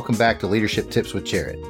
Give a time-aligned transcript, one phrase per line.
[0.00, 1.62] welcome back to Leadership Tips with Jarrod.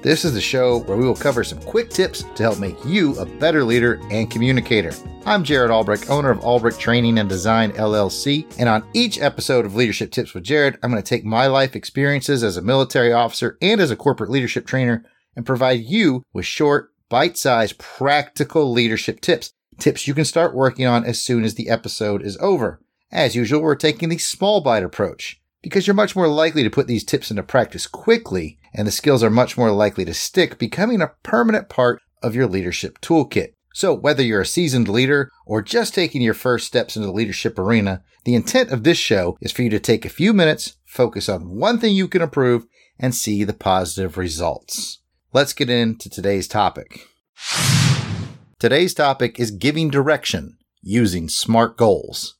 [0.00, 3.18] This is the show where we will cover some quick tips to help make you
[3.18, 4.92] a better leader and communicator.
[5.26, 9.74] I'm Jarrod Albrecht, owner of Albrecht Training and Design LLC, and on each episode of
[9.74, 13.58] Leadership Tips with Jarrod, I'm going to take my life experiences as a military officer
[13.60, 19.52] and as a corporate leadership trainer and provide you with short, bite-sized, practical leadership tips.
[19.80, 22.80] Tips you can start working on as soon as the episode is over.
[23.10, 26.86] As usual, we're taking the small bite approach because you're much more likely to put
[26.86, 31.00] these tips into practice quickly and the skills are much more likely to stick, becoming
[31.00, 33.54] a permanent part of your leadership toolkit.
[33.74, 37.58] So whether you're a seasoned leader or just taking your first steps into the leadership
[37.58, 41.28] arena, the intent of this show is for you to take a few minutes, focus
[41.28, 42.66] on one thing you can improve,
[42.98, 44.98] and see the positive results.
[45.32, 47.06] Let's get into today's topic.
[48.58, 52.36] Today's topic is giving direction using SMART goals.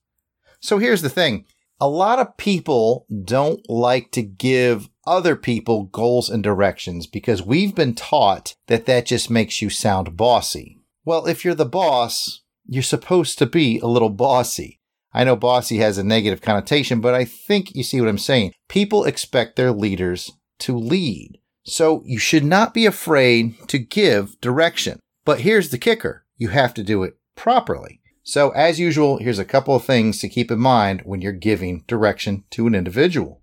[0.60, 1.44] So here's the thing.
[1.80, 7.74] A lot of people don't like to give other people goals and directions because we've
[7.74, 10.80] been taught that that just makes you sound bossy.
[11.04, 14.80] Well, if you're the boss, you're supposed to be a little bossy.
[15.12, 18.54] I know bossy has a negative connotation, but I think you see what I'm saying.
[18.68, 21.38] People expect their leaders to lead.
[21.64, 24.98] So you should not be afraid to give direction.
[25.24, 26.24] But here's the kicker.
[26.36, 28.00] You have to do it properly.
[28.28, 31.82] So, as usual, here's a couple of things to keep in mind when you're giving
[31.86, 33.40] direction to an individual.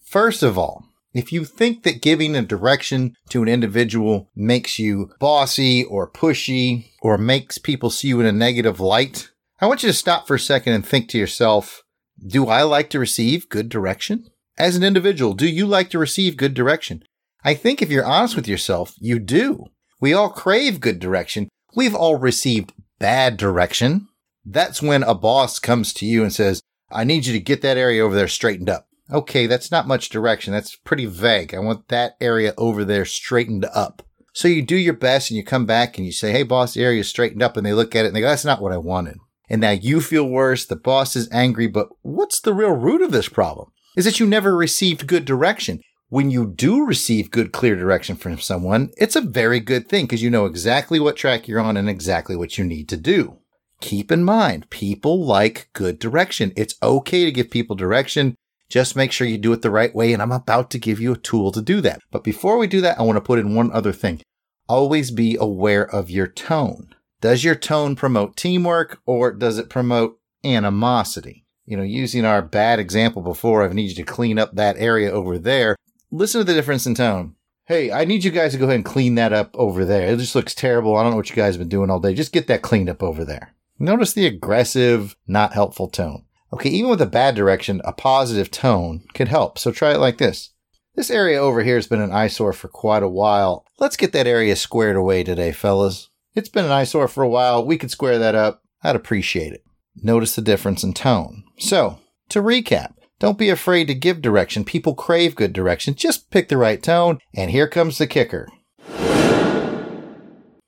[0.00, 5.12] First of all, if you think that giving a direction to an individual makes you
[5.20, 9.90] bossy or pushy or makes people see you in a negative light, I want you
[9.90, 11.84] to stop for a second and think to yourself,
[12.26, 14.30] do I like to receive good direction?
[14.58, 17.04] As an individual, do you like to receive good direction?
[17.44, 19.66] I think if you're honest with yourself, you do.
[20.00, 24.08] We all crave good direction, We've all received bad direction.
[24.44, 27.76] That's when a boss comes to you and says, I need you to get that
[27.76, 28.88] area over there straightened up.
[29.12, 30.52] Okay, that's not much direction.
[30.52, 31.54] That's pretty vague.
[31.54, 34.02] I want that area over there straightened up.
[34.32, 36.84] So you do your best and you come back and you say, Hey, boss, the
[36.84, 37.56] area's straightened up.
[37.56, 39.18] And they look at it and they go, That's not what I wanted.
[39.48, 40.64] And now you feel worse.
[40.64, 41.66] The boss is angry.
[41.66, 43.70] But what's the real root of this problem?
[43.96, 45.80] Is that you never received good direction
[46.14, 50.22] when you do receive good, clear direction from someone, it's a very good thing because
[50.22, 53.36] you know exactly what track you're on and exactly what you need to do.
[53.80, 56.52] Keep in mind, people like good direction.
[56.54, 58.36] It's okay to give people direction.
[58.68, 60.12] Just make sure you do it the right way.
[60.12, 61.98] And I'm about to give you a tool to do that.
[62.12, 64.22] But before we do that, I want to put in one other thing.
[64.68, 66.94] Always be aware of your tone.
[67.22, 71.44] Does your tone promote teamwork or does it promote animosity?
[71.66, 75.10] You know, using our bad example before, I need you to clean up that area
[75.10, 75.74] over there
[76.14, 77.34] listen to the difference in tone.
[77.66, 80.08] Hey, I need you guys to go ahead and clean that up over there.
[80.08, 80.96] It just looks terrible.
[80.96, 82.14] I don't know what you guys have been doing all day.
[82.14, 83.54] Just get that cleaned up over there.
[83.78, 86.24] Notice the aggressive, not helpful tone.
[86.52, 89.58] Okay, even with a bad direction, a positive tone can help.
[89.58, 90.50] So try it like this.
[90.94, 93.66] This area over here has been an eyesore for quite a while.
[93.80, 96.10] Let's get that area squared away today, fellas.
[96.36, 97.64] It's been an eyesore for a while.
[97.64, 98.62] We could square that up.
[98.82, 99.64] I'd appreciate it.
[99.96, 101.44] Notice the difference in tone.
[101.58, 101.98] So,
[102.28, 104.64] to recap, don't be afraid to give direction.
[104.64, 105.94] People crave good direction.
[105.94, 107.18] Just pick the right tone.
[107.34, 108.48] And here comes the kicker.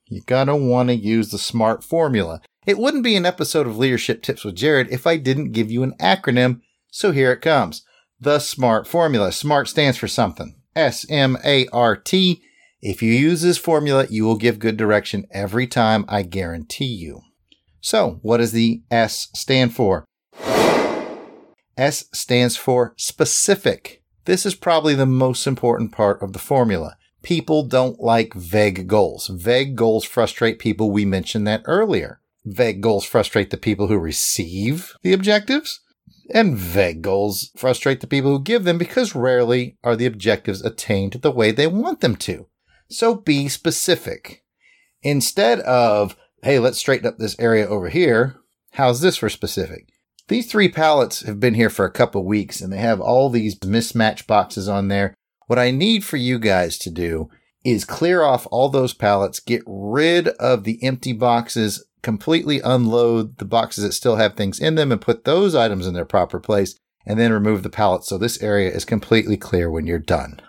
[0.09, 2.41] To want to use the SMART formula.
[2.65, 5.83] It wouldn't be an episode of Leadership Tips with Jarrod if I didn't give you
[5.83, 6.61] an acronym.
[6.91, 7.83] So here it comes.
[8.19, 9.31] The SMART formula.
[9.31, 10.55] SMART stands for something.
[10.75, 12.41] S M A R T.
[12.81, 17.21] If you use this formula, you will give good direction every time, I guarantee you.
[17.81, 20.05] So, what does the S stand for?
[21.77, 24.03] S stands for specific.
[24.25, 26.97] This is probably the most important part of the formula.
[27.21, 29.27] People don't like vague goals.
[29.27, 30.91] Vague goals frustrate people.
[30.91, 32.19] We mentioned that earlier.
[32.45, 35.81] Vague goals frustrate the people who receive the objectives.
[36.33, 41.13] And vague goals frustrate the people who give them because rarely are the objectives attained
[41.13, 42.47] the way they want them to.
[42.89, 44.43] So be specific.
[45.01, 48.37] Instead of, hey, let's straighten up this area over here,
[48.71, 49.89] how's this for specific?
[50.27, 53.57] These three pallets have been here for a couple weeks and they have all these
[53.59, 55.13] mismatch boxes on there.
[55.47, 57.29] What I need for you guys to do
[57.63, 63.45] is clear off all those pallets, get rid of the empty boxes, completely unload the
[63.45, 66.77] boxes that still have things in them and put those items in their proper place
[67.05, 70.41] and then remove the pallets so this area is completely clear when you're done.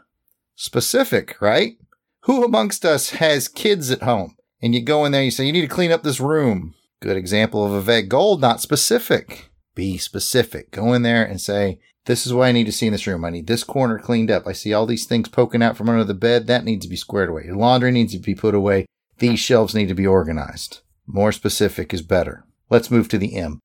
[0.56, 1.76] Specific, right?
[2.22, 4.34] Who amongst us has kids at home?
[4.60, 6.74] And you go in there you say, you need to clean up this room.
[7.00, 9.47] Good example of a vague goal, not specific.
[9.78, 10.72] Be specific.
[10.72, 13.24] Go in there and say, this is what I need to see in this room.
[13.24, 14.44] I need this corner cleaned up.
[14.44, 16.48] I see all these things poking out from under the bed.
[16.48, 17.44] That needs to be squared away.
[17.44, 18.86] Your laundry needs to be put away.
[19.18, 20.80] These shelves need to be organized.
[21.06, 22.44] More specific is better.
[22.68, 23.60] Let's move to the M.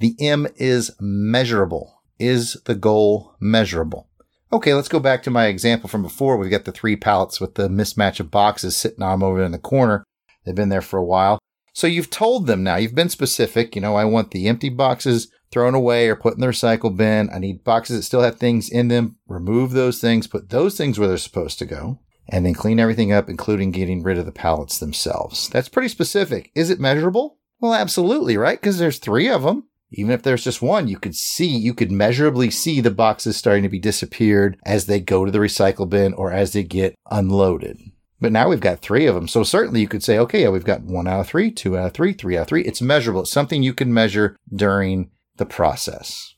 [0.00, 2.02] The M is measurable.
[2.18, 4.08] Is the goal measurable?
[4.52, 6.36] Okay, let's go back to my example from before.
[6.36, 9.52] We've got the three pallets with the mismatch of boxes sitting on them over in
[9.52, 10.02] the corner.
[10.44, 11.38] They've been there for a while.
[11.78, 13.76] So you've told them now, you've been specific.
[13.76, 17.30] You know, I want the empty boxes thrown away or put in the recycle bin.
[17.32, 19.14] I need boxes that still have things in them.
[19.28, 23.12] Remove those things, put those things where they're supposed to go, and then clean everything
[23.12, 25.48] up, including getting rid of the pallets themselves.
[25.50, 26.50] That's pretty specific.
[26.56, 27.38] Is it measurable?
[27.60, 28.60] Well, absolutely, right?
[28.60, 29.68] Because there's three of them.
[29.92, 33.62] Even if there's just one, you could see, you could measurably see the boxes starting
[33.62, 37.78] to be disappeared as they go to the recycle bin or as they get unloaded.
[38.20, 39.28] But now we've got three of them.
[39.28, 41.86] So certainly you could say, okay, yeah, we've got one out of three, two out
[41.86, 42.64] of three, three out of three.
[42.64, 43.22] It's measurable.
[43.22, 46.34] It's something you can measure during the process.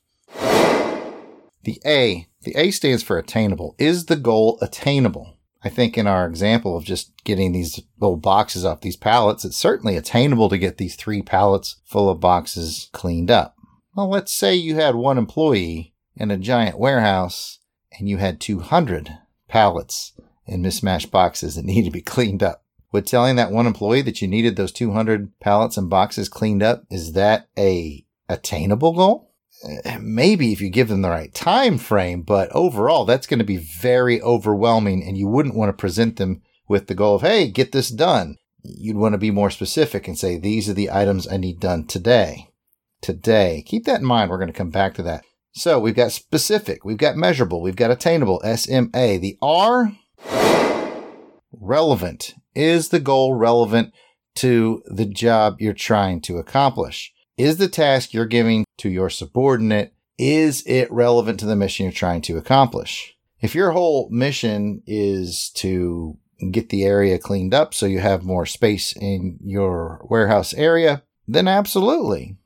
[1.62, 3.74] The A, the A stands for attainable.
[3.78, 5.36] Is the goal attainable?
[5.62, 9.58] I think in our example of just getting these little boxes off these pallets, it's
[9.58, 13.56] certainly attainable to get these three pallets full of boxes cleaned up.
[13.94, 17.58] Well, let's say you had one employee in a giant warehouse
[17.98, 19.18] and you had 200
[19.48, 20.12] pallets
[20.50, 22.64] and mismatched boxes that need to be cleaned up.
[22.92, 26.84] Would telling that one employee that you needed those 200 pallets and boxes cleaned up,
[26.90, 29.30] is that a attainable goal?
[29.84, 33.44] Eh, maybe if you give them the right time frame, but overall, that's going to
[33.44, 37.48] be very overwhelming and you wouldn't want to present them with the goal of, hey,
[37.48, 38.36] get this done.
[38.62, 41.86] You'd want to be more specific and say, these are the items I need done
[41.86, 42.48] today.
[43.00, 43.62] Today.
[43.66, 44.30] Keep that in mind.
[44.30, 45.24] We're going to come back to that.
[45.52, 49.18] So we've got specific, we've got measurable, we've got attainable, SMA.
[49.18, 49.92] The R
[51.52, 52.34] relevant.
[52.54, 53.92] Is the goal relevant
[54.36, 57.12] to the job you're trying to accomplish?
[57.36, 61.92] Is the task you're giving to your subordinate, is it relevant to the mission you're
[61.92, 63.16] trying to accomplish?
[63.40, 66.18] If your whole mission is to
[66.50, 71.48] get the area cleaned up so you have more space in your warehouse area, then
[71.48, 72.36] absolutely.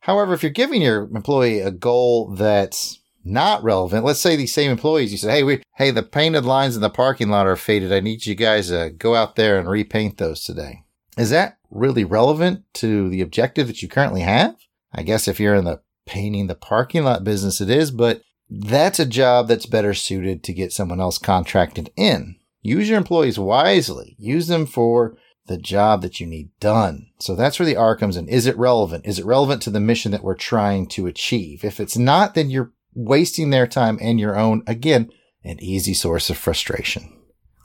[0.00, 4.04] However, if you're giving your employee a goal that's not relevant.
[4.04, 6.90] Let's say these same employees, you say, Hey, we, hey, the painted lines in the
[6.90, 7.92] parking lot are faded.
[7.92, 10.84] I need you guys to go out there and repaint those today.
[11.18, 14.56] Is that really relevant to the objective that you currently have?
[14.92, 19.00] I guess if you're in the painting the parking lot business, it is, but that's
[19.00, 22.36] a job that's better suited to get someone else contracted in.
[22.62, 24.14] Use your employees wisely.
[24.18, 27.08] Use them for the job that you need done.
[27.18, 28.28] So that's where the R comes in.
[28.28, 29.06] Is it relevant?
[29.06, 31.64] Is it relevant to the mission that we're trying to achieve?
[31.64, 34.62] If it's not, then you're wasting their time and your own.
[34.66, 35.10] Again,
[35.44, 37.12] an easy source of frustration.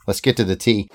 [0.06, 0.88] Let's get to the T.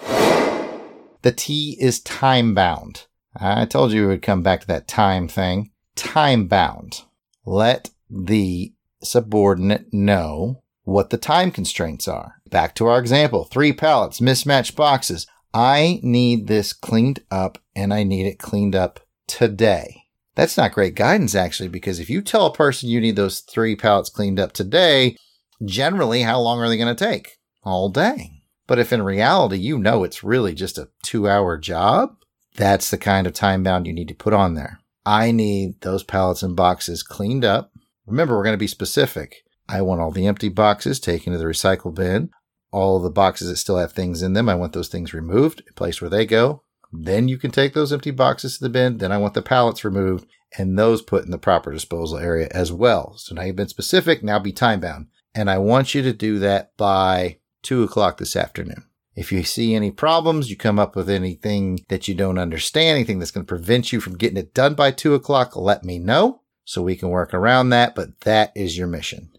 [1.23, 3.07] The T is time bound.
[3.35, 5.71] I told you we would come back to that time thing.
[5.95, 7.03] Time bound.
[7.45, 8.73] Let the
[9.03, 12.35] subordinate know what the time constraints are.
[12.49, 15.27] Back to our example three pallets, mismatched boxes.
[15.53, 20.06] I need this cleaned up and I need it cleaned up today.
[20.37, 23.75] That's not great guidance, actually, because if you tell a person you need those three
[23.75, 25.17] pallets cleaned up today,
[25.65, 27.39] generally, how long are they going to take?
[27.63, 28.43] All day.
[28.67, 32.17] But if in reality you know it's really just a two hour job,
[32.55, 34.79] that's the kind of time bound you need to put on there.
[35.07, 37.71] I need those pallets and boxes cleaned up.
[38.05, 39.37] Remember, we're going to be specific.
[39.67, 42.29] I want all the empty boxes taken to the recycle bin.
[42.71, 45.99] All the boxes that still have things in them, I want those things removed, place
[45.99, 46.61] where they go.
[46.91, 48.97] Then you can take those empty boxes to the bin.
[48.97, 50.27] Then I want the pallets removed
[50.57, 53.15] and those put in the proper disposal area as well.
[53.17, 55.07] So now you've been specific, now be time bound.
[55.35, 58.85] And I want you to do that by two o'clock this afternoon.
[59.15, 63.19] If you see any problems, you come up with anything that you don't understand, anything
[63.19, 66.41] that's going to prevent you from getting it done by two o'clock, let me know
[66.65, 67.95] so we can work around that.
[67.95, 69.31] But that is your mission.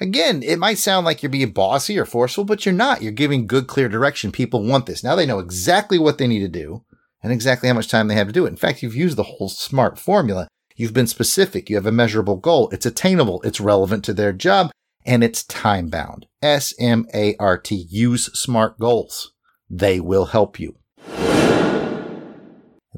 [0.00, 3.02] Again, it might sound like you're being bossy or forceful, but you're not.
[3.02, 4.32] You're giving good, clear direction.
[4.32, 5.04] People want this.
[5.04, 6.84] Now they know exactly what they need to do
[7.22, 8.48] and exactly how much time they have to do it.
[8.48, 10.48] In fact, you've used the whole SMART formula.
[10.74, 11.68] You've been specific.
[11.68, 12.70] You have a measurable goal.
[12.70, 13.42] It's attainable.
[13.42, 14.70] It's relevant to their job
[15.04, 16.26] and it's time bound.
[16.42, 17.86] S M A R T.
[17.90, 19.32] Use SMART goals.
[19.68, 20.76] They will help you.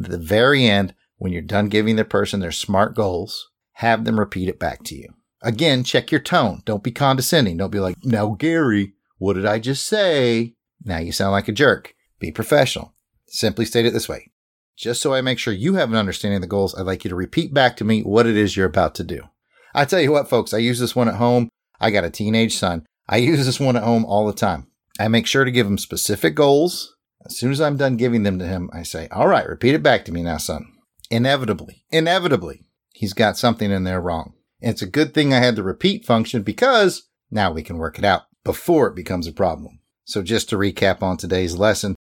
[0.04, 4.18] At the very end, when you're done giving the person their SMART goals, have them
[4.18, 5.14] repeat it back to you.
[5.42, 6.62] Again, check your tone.
[6.64, 7.56] Don't be condescending.
[7.56, 10.54] Don't be like, now, Gary, what did I just say?
[10.84, 11.94] Now you sound like a jerk.
[12.18, 12.94] Be professional.
[13.26, 14.30] Simply state it this way.
[14.76, 17.10] Just so I make sure you have an understanding of the goals, I'd like you
[17.10, 19.22] to repeat back to me what it is you're about to do.
[19.74, 21.48] I tell you what, folks, I use this one at home.
[21.80, 22.86] I got a teenage son.
[23.08, 24.68] I use this one at home all the time.
[24.98, 26.96] I make sure to give him specific goals.
[27.24, 29.82] As soon as I'm done giving them to him, I say, all right, repeat it
[29.82, 30.66] back to me now, son.
[31.10, 34.34] Inevitably, inevitably, he's got something in there wrong.
[34.62, 37.98] And it's a good thing I had the repeat function because now we can work
[37.98, 39.80] it out before it becomes a problem.
[40.04, 41.96] So just to recap on today's lesson,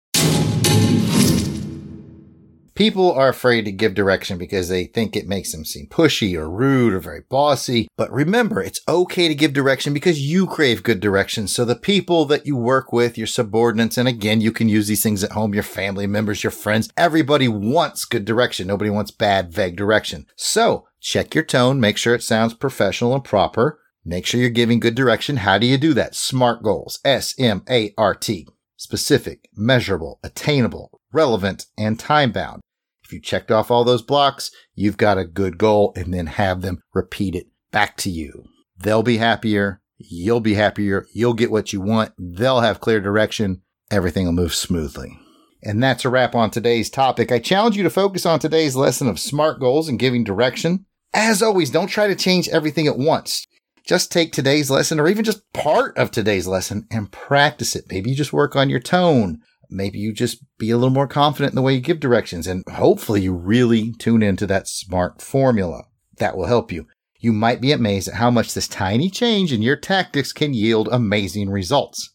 [2.78, 6.48] People are afraid to give direction because they think it makes them seem pushy or
[6.48, 7.88] rude or very bossy.
[7.96, 11.48] But remember, it's okay to give direction because you crave good direction.
[11.48, 15.02] So the people that you work with, your subordinates, and again, you can use these
[15.02, 18.68] things at home, your family members, your friends, everybody wants good direction.
[18.68, 20.26] Nobody wants bad, vague direction.
[20.36, 23.80] So check your tone, make sure it sounds professional and proper.
[24.04, 25.38] Make sure you're giving good direction.
[25.38, 26.14] How do you do that?
[26.14, 27.00] SMART goals.
[27.04, 28.46] S-M-A-R-T.
[28.76, 32.62] Specific, measurable, attainable, relevant, and time bound.
[33.08, 36.60] If you checked off all those blocks, you've got a good goal and then have
[36.60, 38.44] them repeat it back to you.
[38.76, 39.80] They'll be happier.
[39.96, 41.06] You'll be happier.
[41.14, 42.12] You'll get what you want.
[42.18, 43.62] They'll have clear direction.
[43.90, 45.18] Everything will move smoothly.
[45.62, 47.32] And that's a wrap on today's topic.
[47.32, 50.84] I challenge you to focus on today's lesson of SMART goals and giving direction.
[51.14, 53.46] As always, don't try to change everything at once.
[53.86, 57.86] Just take today's lesson or even just part of today's lesson and practice it.
[57.88, 61.52] Maybe you just work on your tone maybe you just be a little more confident
[61.52, 65.84] in the way you give directions and hopefully you really tune into that smart formula.
[66.18, 66.86] That will help you.
[67.20, 70.88] You might be amazed at how much this tiny change in your tactics can yield
[70.90, 72.14] amazing results.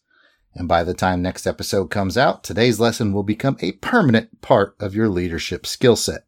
[0.54, 4.76] And by the time next episode comes out, today's lesson will become a permanent part
[4.80, 6.22] of your leadership skill set.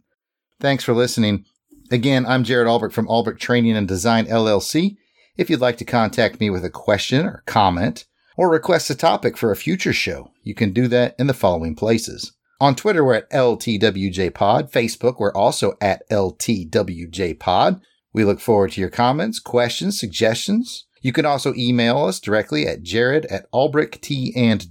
[0.60, 1.44] Thanks for listening.
[1.90, 4.96] Again, I'm Jarrod Albrecht from Albrecht Training and Design LLC.
[5.36, 8.06] If you'd like to contact me with a question or comment,
[8.36, 10.32] or request a topic for a future show.
[10.42, 12.32] You can do that in the following places.
[12.60, 14.70] On Twitter, we're at LTWJPod.
[14.70, 17.80] Facebook, we're also at LTWJPod.
[18.12, 20.86] We look forward to your comments, questions, suggestions.
[21.02, 24.70] You can also email us directly at jarrod at albrechtand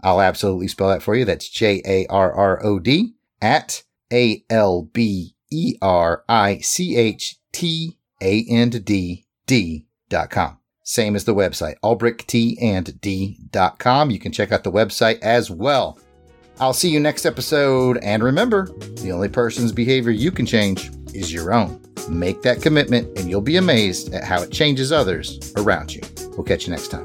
[0.00, 1.24] I'll absolutely spell that for you.
[1.24, 6.96] That's J A R R O D at A L B E R I C
[6.96, 10.57] H T A N D D dot com.
[10.88, 14.10] Same as the website, albrechtand.com.
[14.10, 15.98] You can check out the website as well.
[16.60, 17.98] I'll see you next episode.
[17.98, 18.68] And remember,
[19.02, 21.78] the only person's behavior you can change is your own.
[22.08, 26.00] Make that commitment, and you'll be amazed at how it changes others around you.
[26.30, 27.04] We'll catch you next time.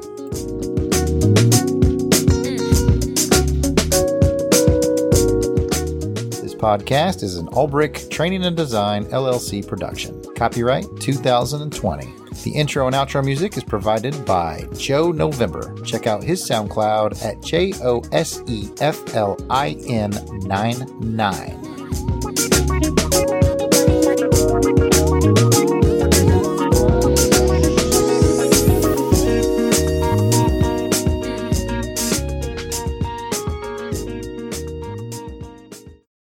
[6.40, 10.24] This podcast is an Albrecht Training and Design LLC production.
[10.36, 12.23] Copyright 2020.
[12.42, 15.74] The intro and outro music is provided by Joe November.
[15.84, 20.12] Check out his SoundCloud at J O S E F L I N
[20.42, 22.33] 99.